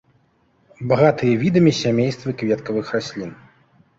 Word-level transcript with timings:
Багатыя 0.91 1.33
відамі 1.43 1.73
сямействы 1.81 2.35
кветкавых 2.39 2.87
раслін. 2.97 3.31